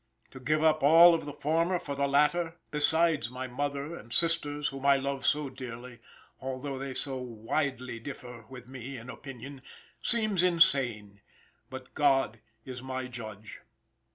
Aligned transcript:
To 0.31 0.39
give 0.39 0.63
up 0.63 0.81
all 0.81 1.13
of 1.13 1.25
the 1.25 1.31
former 1.33 1.77
for 1.77 1.93
the 1.93 2.07
latter, 2.07 2.55
besides 2.71 3.29
my 3.29 3.45
mother 3.45 3.95
and 3.95 4.11
sisters, 4.11 4.69
whom 4.69 4.83
I 4.83 4.95
love 4.95 5.27
so 5.27 5.47
dearly 5.47 5.99
(although 6.39 6.79
they 6.79 6.95
so 6.95 7.17
widely 7.19 7.99
differ 7.99 8.47
with 8.49 8.67
me 8.67 8.97
in 8.97 9.11
opinion) 9.11 9.61
seems 10.01 10.41
insane; 10.41 11.21
but 11.69 11.93
God 11.93 12.39
is 12.65 12.81
my 12.81 13.05
judge." 13.05 13.59